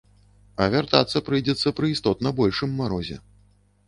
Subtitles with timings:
[0.63, 3.19] А вяртацца прыйдзецца пры істотна большым марозе.